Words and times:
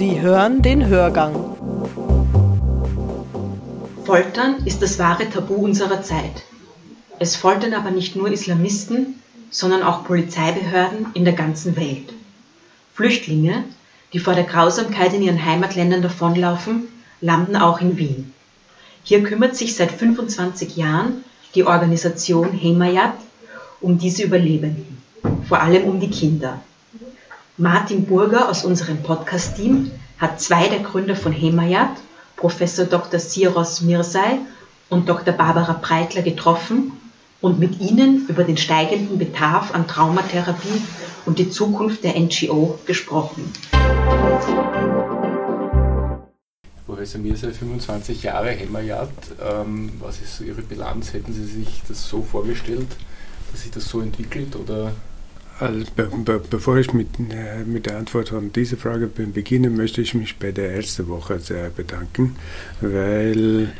Sie 0.00 0.18
hören 0.18 0.62
den 0.62 0.86
Hörgang. 0.86 1.34
Foltern 4.06 4.64
ist 4.64 4.80
das 4.80 4.98
wahre 4.98 5.28
Tabu 5.28 5.56
unserer 5.56 6.00
Zeit. 6.00 6.44
Es 7.18 7.36
foltern 7.36 7.74
aber 7.74 7.90
nicht 7.90 8.16
nur 8.16 8.32
Islamisten, 8.32 9.20
sondern 9.50 9.82
auch 9.82 10.04
Polizeibehörden 10.04 11.08
in 11.12 11.26
der 11.26 11.34
ganzen 11.34 11.76
Welt. 11.76 12.14
Flüchtlinge, 12.94 13.64
die 14.14 14.20
vor 14.20 14.32
der 14.32 14.44
Grausamkeit 14.44 15.12
in 15.12 15.20
ihren 15.20 15.44
Heimatländern 15.44 16.00
davonlaufen, 16.00 16.88
landen 17.20 17.56
auch 17.56 17.82
in 17.82 17.98
Wien. 17.98 18.32
Hier 19.04 19.22
kümmert 19.22 19.54
sich 19.54 19.76
seit 19.76 19.92
25 19.92 20.78
Jahren 20.78 21.24
die 21.54 21.64
Organisation 21.64 22.52
Hemayat 22.52 23.18
um 23.82 23.98
diese 23.98 24.22
Überlebenden, 24.22 25.02
vor 25.46 25.60
allem 25.60 25.84
um 25.84 26.00
die 26.00 26.08
Kinder. 26.08 26.58
Martin 27.60 28.06
Burger 28.06 28.48
aus 28.48 28.64
unserem 28.64 29.02
Podcast-Team 29.02 29.90
hat 30.16 30.40
zwei 30.40 30.68
der 30.68 30.78
Gründer 30.78 31.14
von 31.14 31.30
Hemayat, 31.30 31.90
Professor 32.36 32.86
Dr. 32.86 33.20
Siros 33.20 33.82
Mirsay 33.82 34.38
und 34.88 35.10
Dr. 35.10 35.34
Barbara 35.34 35.74
Breitler 35.74 36.22
getroffen 36.22 36.92
und 37.42 37.58
mit 37.58 37.78
ihnen 37.78 38.26
über 38.28 38.44
den 38.44 38.56
steigenden 38.56 39.18
Bedarf 39.18 39.74
an 39.74 39.86
Traumatherapie 39.86 40.80
und 41.26 41.38
die 41.38 41.50
Zukunft 41.50 42.02
der 42.02 42.18
NGO 42.18 42.78
gesprochen. 42.86 43.52
Professor 46.86 47.20
Mirza, 47.20 47.50
25 47.50 48.22
Jahre 48.22 48.52
Hemmerjad. 48.52 49.10
Ähm, 49.38 49.92
was 50.00 50.22
ist 50.22 50.40
Ihre 50.40 50.62
Bilanz? 50.62 51.12
Hätten 51.12 51.34
Sie 51.34 51.44
sich 51.44 51.82
das 51.86 52.08
so 52.08 52.22
vorgestellt, 52.22 52.88
dass 53.52 53.60
sich 53.64 53.70
das 53.70 53.86
so 53.86 54.00
entwickelt? 54.00 54.56
Oder? 54.56 54.92
Also, 55.60 55.84
be 55.94 56.08
be 56.24 56.40
bevor 56.48 56.78
ich 56.78 56.94
mit, 56.94 57.08
äh, 57.18 57.64
mit 57.66 57.84
der 57.84 57.98
Antwort 57.98 58.32
an 58.32 58.50
diese 58.50 58.78
Frage 58.78 59.08
beginne, 59.08 59.68
möchte 59.68 60.00
ich 60.00 60.14
mich 60.14 60.38
bei 60.38 60.52
der 60.52 60.70
Ärztewoche 60.70 61.38
sehr 61.38 61.68
bedanken, 61.68 62.36
weil 62.80 63.70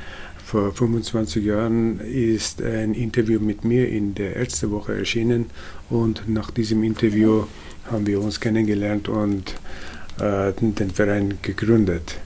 vor 0.45 0.75
25 0.75 1.42
Jahren 1.42 2.01
ist 2.01 2.61
ein 2.61 2.92
Interview 2.92 3.41
mit 3.41 3.64
mir 3.64 3.89
in 3.89 4.14
der 4.14 4.36
Ärztewoche 4.36 4.95
erschienen 4.95 5.47
und 5.89 6.28
nach 6.28 6.51
diesem 6.51 6.84
Interview 6.84 7.45
haben 7.91 8.06
wir 8.06 8.20
uns 8.20 8.41
kennengelernt 8.41 9.08
und 9.08 9.55
äh, 10.19 10.53
den 10.53 10.91
Verein 10.91 11.39
gegründet. 11.41 12.19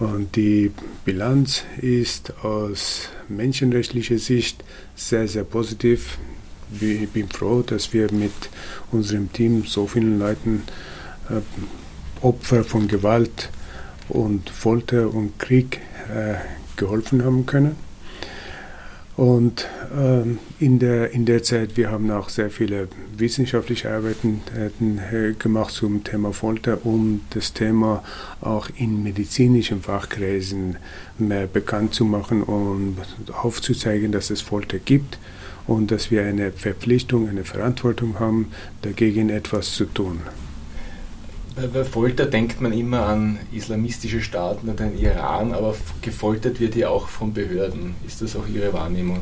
Und 0.00 0.34
die 0.34 0.72
Bilanz 1.04 1.62
ist 1.80 2.32
aus 2.42 3.10
menschenrechtlicher 3.28 4.18
Sicht 4.18 4.64
sehr, 4.96 5.28
sehr 5.28 5.44
positiv. 5.44 6.18
Ich 6.78 7.08
bin 7.10 7.28
froh, 7.28 7.62
dass 7.62 7.92
wir 7.92 8.12
mit 8.12 8.32
unserem 8.92 9.32
Team 9.32 9.64
so 9.66 9.86
vielen 9.86 10.18
Leuten 10.18 10.62
äh, 11.28 11.40
Opfer 12.24 12.64
von 12.64 12.86
Gewalt 12.86 13.50
und 14.08 14.50
Folter 14.50 15.12
und 15.12 15.38
Krieg 15.38 15.80
äh, 16.14 16.34
geholfen 16.76 17.24
haben 17.24 17.46
können. 17.46 17.76
Und 19.16 19.68
ähm, 19.94 20.38
in, 20.60 20.78
der, 20.78 21.10
in 21.10 21.26
der 21.26 21.42
Zeit, 21.42 21.76
wir 21.76 21.90
haben 21.90 22.10
auch 22.10 22.28
sehr 22.30 22.50
viele 22.50 22.88
wissenschaftliche 23.16 23.90
Arbeiten 23.90 24.40
äh, 24.56 25.32
gemacht 25.34 25.74
zum 25.74 26.04
Thema 26.04 26.32
Folter, 26.32 26.86
um 26.86 27.20
das 27.30 27.52
Thema 27.52 28.02
auch 28.40 28.70
in 28.76 29.02
medizinischen 29.02 29.82
Fachkreisen 29.82 30.76
mehr 31.18 31.46
bekannt 31.46 31.94
zu 31.94 32.04
machen 32.04 32.42
und 32.42 32.96
aufzuzeigen, 33.32 34.10
dass 34.12 34.30
es 34.30 34.40
Folter 34.40 34.78
gibt 34.78 35.18
und 35.70 35.92
dass 35.92 36.10
wir 36.10 36.24
eine 36.24 36.50
Verpflichtung, 36.50 37.28
eine 37.28 37.44
Verantwortung 37.44 38.18
haben, 38.18 38.48
dagegen 38.82 39.30
etwas 39.30 39.72
zu 39.72 39.84
tun. 39.84 40.18
Bei 41.72 41.84
Folter 41.84 42.26
denkt 42.26 42.60
man 42.60 42.72
immer 42.72 43.06
an 43.06 43.38
islamistische 43.52 44.20
Staaten 44.20 44.68
und 44.68 44.80
den 44.80 44.98
Iran, 44.98 45.52
aber 45.52 45.76
gefoltert 46.02 46.58
wird 46.58 46.74
ja 46.74 46.88
auch 46.88 47.06
von 47.06 47.32
Behörden. 47.32 47.94
Ist 48.04 48.20
das 48.20 48.34
auch 48.34 48.48
Ihre 48.48 48.72
Wahrnehmung? 48.72 49.20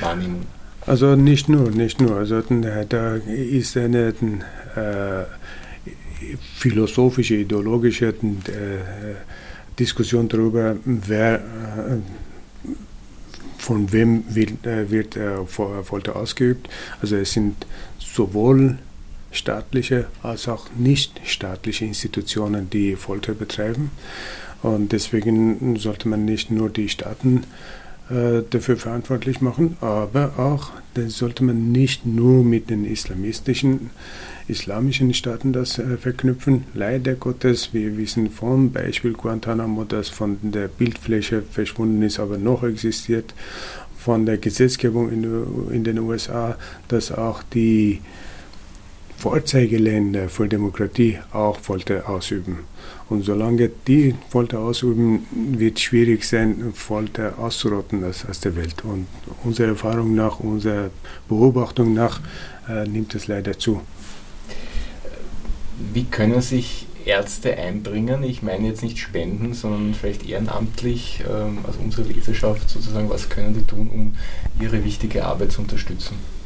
Wahrnehmung? 0.00 0.42
Also 0.84 1.14
nicht 1.14 1.48
nur, 1.48 1.70
nicht 1.70 2.00
nur. 2.00 2.16
Also 2.16 2.42
da 2.88 3.16
ist 3.16 3.76
eine 3.76 4.08
äh, 4.08 5.24
philosophische, 6.56 7.34
ideologische 7.34 8.06
äh, 8.06 8.14
Diskussion 9.78 10.28
darüber, 10.28 10.76
wer 10.84 11.34
äh, 11.36 11.40
von 13.68 13.92
wem 13.92 14.24
wird, 14.30 14.66
äh, 14.66 14.90
wird 14.90 15.14
äh, 15.14 15.44
Folter 15.44 16.16
ausgeübt. 16.16 16.70
Also 17.02 17.16
es 17.16 17.34
sind 17.34 17.66
sowohl 17.98 18.78
staatliche 19.30 20.06
als 20.22 20.48
auch 20.48 20.68
nicht 20.78 21.20
staatliche 21.26 21.84
Institutionen, 21.84 22.70
die 22.70 22.96
Folter 22.96 23.34
betreiben. 23.34 23.90
Und 24.62 24.92
deswegen 24.92 25.76
sollte 25.76 26.08
man 26.08 26.24
nicht 26.24 26.50
nur 26.50 26.70
die 26.70 26.88
Staaten 26.88 27.44
dafür 28.08 28.76
verantwortlich 28.78 29.40
machen, 29.42 29.76
aber 29.80 30.38
auch 30.38 30.70
dann 30.98 31.10
sollte 31.10 31.44
man 31.44 31.70
nicht 31.70 32.06
nur 32.06 32.44
mit 32.44 32.70
den 32.70 32.84
islamistischen, 32.84 33.90
islamischen 34.48 35.14
Staaten 35.14 35.52
das 35.52 35.78
äh, 35.78 35.96
verknüpfen. 35.96 36.64
Leider 36.74 37.14
Gottes, 37.14 37.72
wir 37.72 37.96
wissen 37.96 38.30
vom 38.30 38.72
Beispiel 38.72 39.12
Guantanamo, 39.12 39.84
das 39.84 40.08
von 40.08 40.38
der 40.42 40.66
Bildfläche 40.66 41.42
verschwunden 41.42 42.02
ist, 42.02 42.18
aber 42.18 42.36
noch 42.36 42.64
existiert, 42.64 43.32
von 43.96 44.26
der 44.26 44.38
Gesetzgebung 44.38 45.10
in, 45.12 45.72
in 45.72 45.84
den 45.84 45.98
USA, 45.98 46.56
dass 46.88 47.12
auch 47.12 47.42
die 47.42 48.00
Vorzeigeländer 49.18 50.28
für 50.28 50.46
Demokratie 50.46 51.18
auch 51.32 51.58
Folter 51.58 52.08
ausüben. 52.08 52.60
Und 53.08 53.24
solange 53.24 53.68
die 53.88 54.14
Folter 54.30 54.60
ausüben, 54.60 55.26
wird 55.32 55.76
es 55.76 55.82
schwierig 55.82 56.24
sein, 56.24 56.72
Folter 56.72 57.36
auszurotten 57.36 58.04
aus, 58.04 58.40
der 58.40 58.54
Welt. 58.54 58.84
Und 58.84 59.08
unserer 59.42 59.70
Erfahrung 59.70 60.14
nach, 60.14 60.38
unserer 60.38 60.90
Beobachtung 61.28 61.94
nach, 61.94 62.20
äh, 62.68 62.86
nimmt 62.86 63.12
es 63.16 63.26
leider 63.26 63.58
zu. 63.58 63.80
Wie 65.92 66.04
können 66.04 66.40
sich 66.40 66.86
Ärzte 67.04 67.56
einbringen? 67.56 68.22
Ich 68.22 68.42
meine 68.42 68.68
jetzt 68.68 68.84
nicht 68.84 68.98
spenden, 68.98 69.52
sondern 69.52 69.94
vielleicht 69.94 70.28
ehrenamtlich, 70.28 71.24
ähm, 71.28 71.58
also 71.66 71.80
unsere 71.80 72.06
Leserschaft 72.06 72.70
sozusagen, 72.70 73.10
was 73.10 73.28
können 73.28 73.54
die 73.54 73.66
tun, 73.66 73.90
um 73.92 74.14
ihre 74.64 74.84
wichtige 74.84 75.24
Arbeit 75.24 75.50
zu 75.50 75.62
unterstützen? 75.62 76.37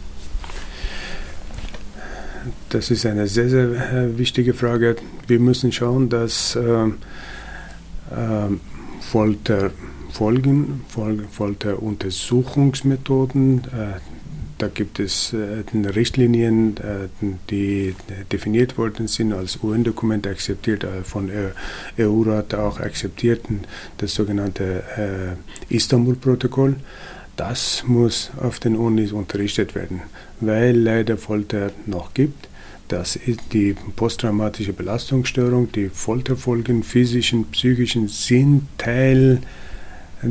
Das 2.69 2.91
ist 2.91 3.06
eine 3.06 3.26
sehr, 3.26 3.48
sehr 3.48 3.92
äh, 3.92 4.19
wichtige 4.19 4.53
Frage. 4.54 4.97
Wir 5.26 5.38
müssen 5.38 5.72
schauen, 5.72 6.08
dass 6.08 6.56
äh, 6.56 6.84
äh, 6.84 6.91
Folterfolgen, 9.00 10.82
Fol 10.88 11.25
Folteruntersuchungsmethoden, 11.31 13.58
äh, 13.58 14.00
da 14.58 14.69
gibt 14.69 15.00
es 15.00 15.32
äh, 15.32 15.64
Richtlinien, 15.88 16.76
äh, 16.78 17.08
die 17.50 17.94
definiert 18.31 18.76
worden 18.78 19.08
sind, 19.08 19.32
als 19.32 19.58
UN-Dokument 19.62 20.26
akzeptiert, 20.26 20.86
von 21.04 21.31
EU-Rat 21.98 22.54
auch 22.54 22.78
akzeptiert, 22.81 23.42
das 23.98 24.14
sogenannte 24.14 25.36
Istanbul-Protokoll. 25.69 26.76
Das 27.37 27.84
muss 27.87 28.31
auf 28.41 28.60
den 28.60 28.76
Unis 28.76 29.12
unterrichtet 29.12 29.75
werden, 29.75 30.03
weil 30.41 30.76
leider 30.76 31.16
Folter 31.16 31.70
noch 31.87 32.12
gibt. 32.15 32.48
Das 32.88 33.16
ist 33.16 33.41
die 33.53 33.75
posttraumatische 33.97 34.75
Belastungsstörung, 34.75 35.72
die 35.72 35.88
Folterfolgen, 35.88 36.82
physischen, 36.82 37.47
psychischen, 37.47 38.09
sind 38.09 38.66
Teil, 38.76 39.41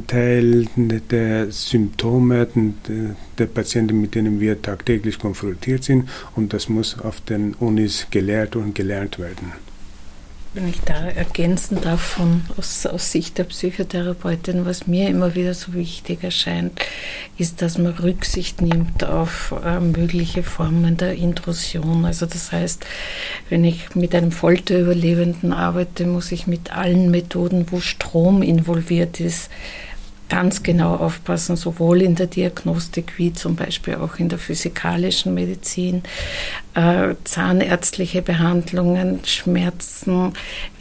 Teil 0.05 0.67
der 0.75 1.51
Symptome 1.51 2.47
der 3.37 3.45
Patienten, 3.47 3.99
mit 3.99 4.13
denen 4.13 4.39
wir 4.39 4.61
tagtäglich 4.61 5.17
konfrontiert 5.17 5.83
sind. 5.83 6.07
Und 6.35 6.53
das 6.53 6.69
muss 6.69 6.99
auf 6.99 7.19
den 7.21 7.55
Unis 7.55 8.07
gelehrt 8.11 8.55
und 8.55 8.75
gelernt 8.75 9.17
werden. 9.17 9.53
Wenn 10.53 10.67
ich 10.67 10.81
da 10.81 11.07
ergänzen 11.07 11.79
darf 11.79 12.01
von, 12.01 12.41
aus, 12.57 12.85
aus, 12.85 13.09
Sicht 13.09 13.37
der 13.37 13.45
Psychotherapeutin, 13.45 14.65
was 14.65 14.85
mir 14.85 15.07
immer 15.07 15.33
wieder 15.33 15.53
so 15.53 15.73
wichtig 15.73 16.25
erscheint, 16.25 16.77
ist, 17.37 17.61
dass 17.61 17.77
man 17.77 17.93
Rücksicht 17.93 18.61
nimmt 18.61 19.05
auf 19.05 19.55
äh, 19.63 19.79
mögliche 19.79 20.43
Formen 20.43 20.97
der 20.97 21.13
Intrusion. 21.13 22.03
Also 22.03 22.25
das 22.25 22.51
heißt, 22.51 22.85
wenn 23.47 23.63
ich 23.63 23.95
mit 23.95 24.13
einem 24.13 24.33
Folterüberlebenden 24.33 25.53
arbeite, 25.53 26.05
muss 26.05 26.33
ich 26.33 26.47
mit 26.47 26.75
allen 26.75 27.11
Methoden, 27.11 27.67
wo 27.71 27.79
Strom 27.79 28.41
involviert 28.41 29.21
ist, 29.21 29.49
ganz 30.31 30.63
genau 30.63 30.95
aufpassen, 30.95 31.57
sowohl 31.57 32.01
in 32.01 32.15
der 32.15 32.27
Diagnostik 32.27 33.17
wie 33.17 33.33
zum 33.33 33.57
Beispiel 33.57 33.95
auch 33.95 34.15
in 34.15 34.29
der 34.29 34.39
physikalischen 34.39 35.33
Medizin. 35.33 36.03
Äh, 36.73 37.15
zahnärztliche 37.25 38.21
Behandlungen, 38.21 39.19
Schmerzen 39.25 40.31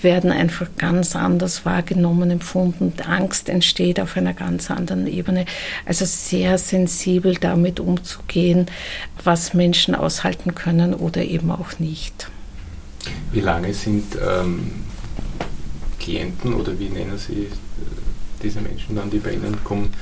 werden 0.02 0.30
einfach 0.30 0.68
ganz 0.78 1.16
anders 1.16 1.66
wahrgenommen, 1.66 2.30
empfunden. 2.30 2.92
Angst 3.04 3.48
entsteht 3.48 3.98
auf 3.98 4.16
einer 4.16 4.34
ganz 4.34 4.70
anderen 4.70 5.08
Ebene. 5.08 5.46
Also 5.84 6.04
sehr 6.04 6.56
sensibel 6.56 7.34
damit 7.34 7.80
umzugehen, 7.80 8.66
was 9.24 9.52
Menschen 9.52 9.96
aushalten 9.96 10.54
können 10.54 10.94
oder 10.94 11.22
eben 11.22 11.50
auch 11.50 11.80
nicht. 11.80 12.30
Wie 13.32 13.40
lange 13.40 13.74
sind 13.74 14.16
ähm 14.16 14.84
Klienten 15.98 16.54
oder 16.54 16.78
wie 16.78 16.88
nennen 16.88 17.18
Sie 17.18 17.48
diese 18.42 18.60
Menschen 18.60 18.96
dann, 18.96 19.10
die 19.10 19.18
bei 19.18 19.32
Ihnen 19.32 19.62
kommen, 19.64 19.92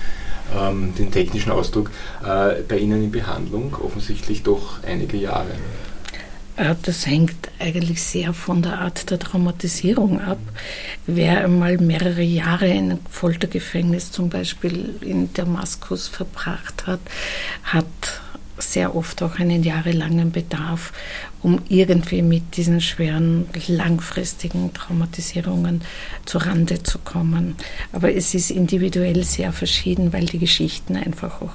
ähm, 0.56 0.94
den 0.96 1.10
technischen 1.10 1.52
Ausdruck, 1.52 1.90
äh, 2.22 2.62
bei 2.62 2.78
Ihnen 2.78 3.04
in 3.04 3.10
Behandlung? 3.10 3.74
Offensichtlich 3.82 4.42
doch 4.42 4.82
einige 4.82 5.16
Jahre. 5.16 5.52
Äh, 6.58 6.74
das 6.82 7.06
hängt 7.06 7.36
eigentlich 7.58 8.02
sehr 8.02 8.32
von 8.34 8.62
der 8.62 8.80
Art 8.80 9.10
der 9.10 9.18
Traumatisierung 9.18 10.20
ab. 10.20 10.38
Wer 11.06 11.44
einmal 11.44 11.78
mehrere 11.78 12.22
Jahre 12.22 12.68
in 12.68 12.90
einem 12.90 12.98
Foltergefängnis 13.08 14.10
zum 14.10 14.28
Beispiel 14.28 14.94
in 15.00 15.32
Damaskus 15.32 16.08
verbracht 16.08 16.86
hat, 16.86 17.00
hat 17.62 18.17
sehr 18.58 18.94
oft 18.94 19.22
auch 19.22 19.38
einen 19.38 19.62
jahrelangen 19.62 20.30
Bedarf, 20.32 20.92
um 21.42 21.60
irgendwie 21.68 22.22
mit 22.22 22.56
diesen 22.56 22.80
schweren, 22.80 23.46
langfristigen 23.68 24.72
Traumatisierungen 24.74 25.82
zu 26.24 26.38
Rande 26.38 26.82
zu 26.82 26.98
kommen. 26.98 27.56
Aber 27.92 28.14
es 28.14 28.34
ist 28.34 28.50
individuell 28.50 29.24
sehr 29.24 29.52
verschieden, 29.52 30.12
weil 30.12 30.26
die 30.26 30.38
Geschichten 30.38 30.96
einfach 30.96 31.40
auch 31.40 31.54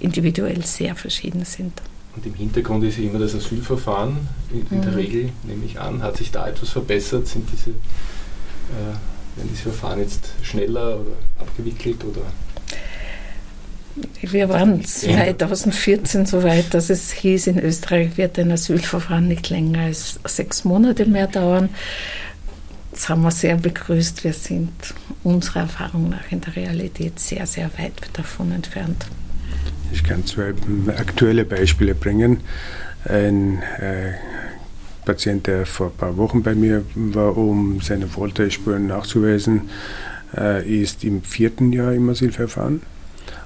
individuell 0.00 0.64
sehr 0.64 0.96
verschieden 0.96 1.44
sind. 1.44 1.80
Und 2.16 2.26
im 2.26 2.34
Hintergrund 2.34 2.84
ist 2.84 2.98
immer 2.98 3.18
das 3.18 3.34
Asylverfahren 3.34 4.16
in, 4.52 4.66
in 4.70 4.78
mhm. 4.78 4.82
der 4.82 4.96
Regel, 4.96 5.32
nehme 5.44 5.64
ich 5.64 5.80
an. 5.80 6.02
Hat 6.02 6.16
sich 6.16 6.30
da 6.30 6.48
etwas 6.48 6.70
verbessert? 6.70 7.28
Sind 7.28 7.48
diese, 7.52 7.70
äh, 7.70 9.36
werden 9.36 9.48
diese 9.50 9.62
Verfahren 9.62 10.00
jetzt 10.00 10.32
schneller 10.42 11.00
oder 11.00 11.12
abgewickelt? 11.38 12.04
Oder? 12.04 12.22
Wir 14.22 14.48
waren 14.48 14.84
2014 14.84 16.26
so 16.26 16.42
weit, 16.42 16.72
dass 16.74 16.90
es 16.90 17.10
hieß, 17.10 17.48
in 17.48 17.58
Österreich 17.58 18.16
wird 18.16 18.38
ein 18.38 18.52
Asylverfahren 18.52 19.26
nicht 19.26 19.50
länger 19.50 19.80
als 19.80 20.20
sechs 20.24 20.64
Monate 20.64 21.06
mehr 21.06 21.26
dauern. 21.26 21.70
Das 22.92 23.08
haben 23.08 23.22
wir 23.22 23.30
sehr 23.30 23.56
begrüßt. 23.56 24.24
Wir 24.24 24.32
sind 24.32 24.70
unserer 25.24 25.60
Erfahrung 25.60 26.10
nach 26.10 26.30
in 26.30 26.40
der 26.40 26.56
Realität 26.56 27.18
sehr, 27.18 27.46
sehr 27.46 27.70
weit 27.78 27.94
davon 28.12 28.52
entfernt. 28.52 29.06
Ich 29.92 30.04
kann 30.04 30.24
zwei 30.24 30.54
aktuelle 30.96 31.44
Beispiele 31.44 31.94
bringen. 31.94 32.40
Ein 33.04 33.62
äh, 33.78 34.12
Patient, 35.04 35.46
der 35.46 35.66
vor 35.66 35.88
ein 35.88 35.96
paar 35.96 36.16
Wochen 36.16 36.42
bei 36.42 36.54
mir 36.54 36.84
war, 36.94 37.36
um 37.36 37.80
seine 37.80 38.06
Folterspuren 38.06 38.86
nachzuweisen, 38.86 39.70
äh, 40.36 40.82
ist 40.82 41.02
im 41.04 41.22
vierten 41.22 41.72
Jahr 41.72 41.92
im 41.92 42.08
Asylverfahren. 42.08 42.82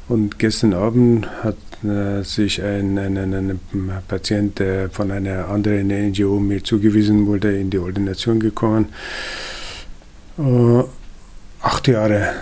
Und 0.08 0.38
gestern 0.38 0.74
Abend 0.74 1.28
hat 1.42 1.56
äh, 1.82 2.22
sich 2.22 2.62
ein, 2.62 2.98
ein, 2.98 3.16
ein, 3.16 3.34
ein, 3.34 3.60
Patient, 4.06 4.58
der 4.58 4.90
von 4.90 5.10
einer 5.10 5.48
anderen 5.48 5.88
NGO 5.88 6.40
mir 6.40 6.62
zugewiesen 6.62 7.26
wurde, 7.26 7.58
in 7.58 7.70
die 7.70 7.78
Ordination 7.78 8.38
gekommen. 8.38 8.86
Äh, 10.38 10.82
acht 11.62 11.88
Jahre 11.88 12.32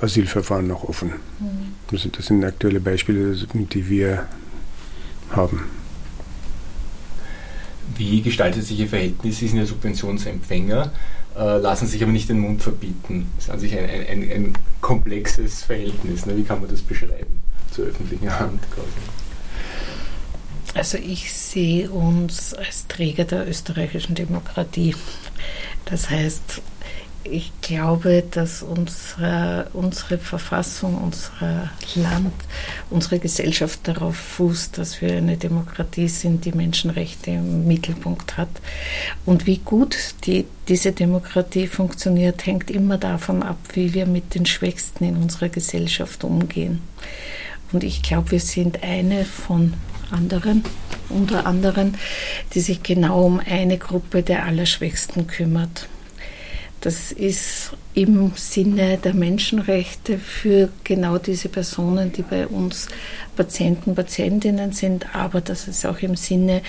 Asylverfahren 0.00 0.66
noch 0.66 0.84
offen. 0.84 1.12
Mhm. 1.38 1.74
Also 1.92 2.08
das 2.08 2.26
sind 2.26 2.44
aktuelle 2.44 2.80
Beispiele, 2.80 3.36
die 3.54 3.88
wir 3.88 4.26
haben. 5.30 5.64
Wie 7.96 8.22
gestaltet 8.22 8.64
sich 8.64 8.78
Ihr 8.80 8.88
Verhältnis? 8.88 9.38
Sie 9.38 9.48
sind 9.48 9.58
ja 9.58 9.66
Subventionsempfänger, 9.66 10.92
äh, 11.36 11.58
lassen 11.58 11.86
sich 11.86 12.02
aber 12.02 12.12
nicht 12.12 12.28
den 12.28 12.40
Mund 12.40 12.62
verbieten. 12.62 13.30
Das 13.36 13.46
ist 13.46 13.50
an 13.50 13.60
sich 13.60 13.76
ein, 13.76 13.84
ein, 13.84 14.30
ein 14.30 14.52
komplexes 14.80 15.64
Verhältnis. 15.64 16.26
Ne? 16.26 16.36
Wie 16.36 16.42
kann 16.42 16.60
man 16.60 16.70
das 16.70 16.82
beschreiben 16.82 17.40
zur 17.70 17.86
öffentlichen 17.86 18.30
Hand 18.38 18.60
quasi? 18.70 18.88
Also 20.74 20.98
ich 20.98 21.32
sehe 21.32 21.90
uns 21.90 22.52
als 22.52 22.86
Träger 22.86 23.24
der 23.24 23.48
österreichischen 23.48 24.14
Demokratie. 24.14 24.94
Das 25.86 26.10
heißt, 26.10 26.60
ich 27.30 27.52
glaube, 27.60 28.24
dass 28.30 28.62
unsere, 28.62 29.68
unsere 29.72 30.18
Verfassung, 30.18 30.96
unser 30.96 31.70
Land, 31.94 32.32
unsere 32.90 33.18
Gesellschaft 33.18 33.80
darauf 33.84 34.16
fußt, 34.16 34.78
dass 34.78 35.00
wir 35.00 35.12
eine 35.12 35.36
Demokratie 35.36 36.08
sind, 36.08 36.44
die 36.44 36.52
Menschenrechte 36.52 37.32
im 37.32 37.66
Mittelpunkt 37.66 38.36
hat. 38.36 38.48
Und 39.24 39.46
wie 39.46 39.58
gut 39.58 39.96
die, 40.24 40.46
diese 40.68 40.92
Demokratie 40.92 41.66
funktioniert, 41.66 42.46
hängt 42.46 42.70
immer 42.70 42.98
davon 42.98 43.42
ab, 43.42 43.58
wie 43.74 43.94
wir 43.94 44.06
mit 44.06 44.34
den 44.34 44.46
Schwächsten 44.46 45.04
in 45.04 45.16
unserer 45.16 45.48
Gesellschaft 45.48 46.24
umgehen. 46.24 46.80
Und 47.72 47.84
ich 47.84 48.02
glaube, 48.02 48.32
wir 48.32 48.40
sind 48.40 48.82
eine 48.82 49.24
von 49.24 49.74
anderen, 50.10 50.64
unter 51.08 51.46
anderem, 51.46 51.94
die 52.54 52.60
sich 52.60 52.82
genau 52.82 53.24
um 53.24 53.40
eine 53.40 53.78
Gruppe 53.78 54.22
der 54.22 54.44
Allerschwächsten 54.44 55.26
kümmert. 55.26 55.88
Das 56.80 57.10
ist 57.10 57.72
im 57.94 58.32
Sinne 58.36 58.98
der 58.98 59.14
Menschenrechte 59.14 60.18
für 60.18 60.68
genau 60.84 61.18
diese 61.18 61.48
Personen, 61.48 62.12
die 62.12 62.22
bei 62.22 62.46
uns 62.46 62.88
Patienten, 63.34 63.94
Patientinnen 63.94 64.72
sind, 64.72 65.14
aber 65.14 65.40
das 65.40 65.68
ist 65.68 65.86
auch 65.86 65.98
im 66.00 66.16
Sinne 66.16 66.62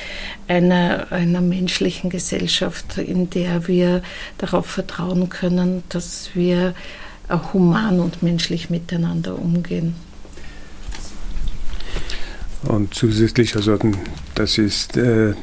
einer, 0.48 1.12
einer 1.12 1.42
menschlichen 1.42 2.09
Gesellschaft, 2.09 2.98
in 2.98 3.30
der 3.30 3.68
wir 3.68 4.01
darauf 4.38 4.65
vertrauen 4.65 5.30
können, 5.30 5.83
dass 5.89 6.30
wir 6.33 6.74
human 7.54 8.00
und 8.00 8.24
menschlich 8.24 8.69
miteinander 8.69 9.38
umgehen. 9.38 9.95
Und 12.63 12.94
zusätzlich, 12.94 13.56
also 13.56 13.77
das 14.36 14.57
ist 14.57 14.98
äh, 14.98 15.33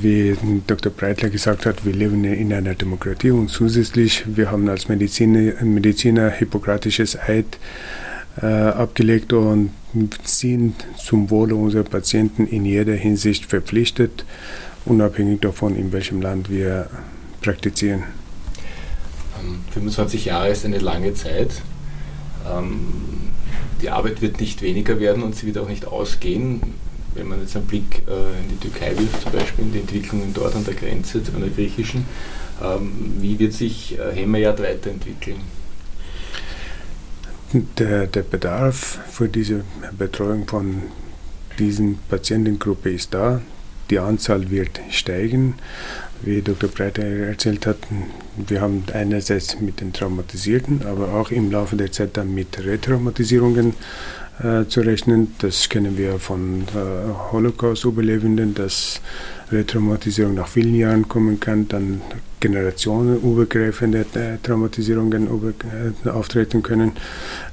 wie 0.00 0.36
Dr. 0.66 0.92
Breitler 0.92 1.30
gesagt 1.30 1.66
hat, 1.66 1.84
wir 1.84 1.92
leben 1.92 2.24
in 2.24 2.52
einer 2.52 2.74
Demokratie 2.74 3.30
und 3.30 3.48
zusätzlich, 3.48 4.24
wir 4.26 4.50
haben 4.50 4.68
als 4.68 4.88
Mediziner, 4.88 5.62
Mediziner 5.62 6.30
hippokratisches 6.30 7.18
Eid 7.18 7.58
äh, 8.40 8.46
abgelegt 8.46 9.32
und 9.32 9.70
sind 10.24 10.86
zum 10.96 11.30
Wohle 11.30 11.54
unserer 11.54 11.84
Patienten 11.84 12.46
in 12.46 12.64
jeder 12.64 12.94
Hinsicht 12.94 13.46
verpflichtet, 13.46 14.24
unabhängig 14.84 15.40
davon, 15.40 15.76
in 15.76 15.92
welchem 15.92 16.22
Land 16.22 16.50
wir 16.50 16.88
praktizieren. 17.40 18.04
25 19.72 20.20
ähm, 20.20 20.26
Jahre 20.26 20.48
ist 20.50 20.64
eine 20.64 20.78
lange 20.78 21.14
Zeit. 21.14 21.50
Ähm, 22.50 23.30
die 23.82 23.90
Arbeit 23.90 24.22
wird 24.22 24.40
nicht 24.40 24.62
weniger 24.62 24.98
werden 25.00 25.22
und 25.22 25.34
sie 25.34 25.46
wird 25.46 25.58
auch 25.58 25.68
nicht 25.68 25.86
ausgehen 25.86 26.60
wenn 27.14 27.28
man 27.28 27.40
jetzt 27.40 27.56
einen 27.56 27.66
Blick 27.66 28.02
äh, 28.08 28.40
in 28.40 28.48
die 28.50 28.68
Türkei 28.68 28.96
wirft, 28.98 29.22
zum 29.22 29.32
Beispiel 29.32 29.64
in 29.64 29.72
die 29.72 29.80
Entwicklungen 29.80 30.32
dort 30.34 30.54
an 30.54 30.64
der 30.64 30.74
Grenze, 30.74 31.22
an 31.34 31.40
der 31.40 31.50
griechischen, 31.50 32.06
ähm, 32.62 33.16
wie 33.18 33.38
wird 33.38 33.52
sich 33.52 33.98
äh, 33.98 34.12
Hemmerjad 34.14 34.60
weiterentwickeln? 34.60 35.40
Der, 37.78 38.06
der 38.06 38.22
Bedarf 38.22 39.00
für 39.10 39.28
diese 39.28 39.64
Betreuung 39.98 40.46
von 40.48 40.82
diesen 41.58 41.98
Patientengruppe 42.08 42.90
ist 42.90 43.12
da. 43.12 43.42
Die 43.90 43.98
Anzahl 43.98 44.50
wird 44.50 44.80
steigen. 44.90 45.54
Wie 46.22 46.40
Dr. 46.40 46.70
Breiter 46.70 47.02
erzählt 47.02 47.66
hat, 47.66 47.78
wir 48.36 48.60
haben 48.60 48.84
einerseits 48.94 49.60
mit 49.60 49.80
den 49.80 49.92
Traumatisierten, 49.92 50.86
aber 50.86 51.12
auch 51.14 51.30
im 51.30 51.50
Laufe 51.50 51.76
der 51.76 51.90
Zeit 51.90 52.16
dann 52.16 52.32
mit 52.32 52.64
Retraumatisierungen 52.64 53.74
äh, 54.42 54.66
zu 54.66 54.80
rechnen. 54.80 55.34
Das 55.38 55.68
kennen 55.68 55.98
wir 55.98 56.18
von 56.18 56.64
Holocaust-Überlebenden, 57.32 58.54
dass 58.54 59.00
Retraumatisierung 59.50 60.34
nach 60.34 60.48
vielen 60.48 60.74
Jahren 60.74 61.08
kommen 61.08 61.38
kann, 61.38 61.68
dann 61.68 62.00
generationenübergreifende 62.40 64.06
äh, 64.14 64.38
Traumatisierungen 64.42 65.28
äh, 65.28 66.08
auftreten 66.08 66.62
können. 66.62 66.92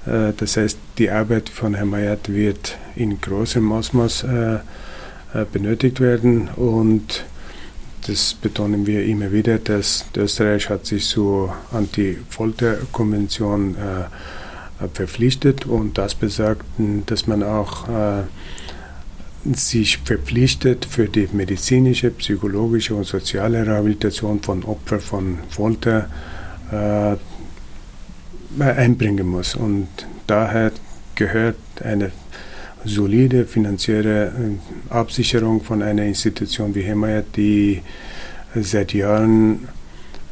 Das 0.06 0.58
heißt, 0.58 0.80
die 0.98 1.12
Arbeit 1.12 1.50
von 1.50 1.76
Herrn 1.76 1.90
Mayat 1.90 2.34
wird 2.34 2.78
in 2.96 3.22
großem 3.22 3.72
Ausmaß 3.72 4.26
benötigt 5.52 6.00
werden 6.00 6.50
und 6.56 7.26
das 8.08 8.34
betonen 8.34 8.88
wir 8.88 9.06
immer 9.06 9.32
wieder, 9.32 9.60
dass 9.60 10.06
Österreich 10.18 10.70
hat 10.70 10.88
sich 10.88 11.06
zur 11.06 11.56
Anti-Folter-Konvention 11.72 13.76
äh, 13.76 14.06
verpflichtet 14.94 15.66
und 15.66 15.98
das 15.98 16.16
besagt, 16.16 16.66
dass 17.06 17.28
man 17.28 17.44
auch 17.44 17.90
äh, 17.90 18.24
sich 19.54 19.98
verpflichtet 20.00 20.86
für 20.86 21.08
die 21.08 21.28
medizinische, 21.32 22.12
psychologische 22.12 22.96
und 22.96 23.06
soziale 23.06 23.66
Rehabilitation 23.66 24.42
von 24.42 24.64
Opfern 24.64 25.00
von 25.00 25.38
Folter 25.50 26.10
äh, 26.72 27.16
einbringen 28.62 29.28
muss. 29.28 29.56
Und 29.56 29.88
daher 30.28 30.72
gehört 31.16 31.58
eine 31.84 32.12
solide 32.86 33.46
finanzielle 33.46 34.28
äh, 34.28 34.92
Absicherung 34.94 35.62
von 35.64 35.82
einer 35.82 36.04
Institution 36.04 36.76
wie 36.76 36.82
Hemayat, 36.82 37.26
die 37.36 37.82
seit 38.56 38.94
Jahren 38.94 39.68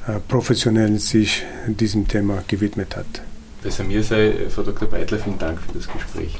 äh, 0.07 0.19
professionell 0.27 0.99
sich 0.99 1.43
diesem 1.67 2.07
Thema 2.07 2.43
gewidmet 2.47 2.95
hat. 2.95 3.21
Besser 3.61 3.83
mir 3.83 4.03
sei, 4.03 4.47
Frau 4.49 4.63
Dr. 4.63 4.87
Beitler, 4.87 5.19
vielen 5.19 5.39
Dank 5.39 5.59
für 5.59 5.73
das 5.73 5.87
Gespräch. 5.87 6.37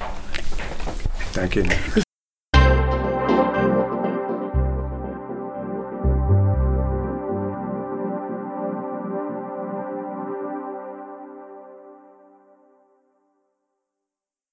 Danke 1.33 1.62
Ihnen. 1.62 2.06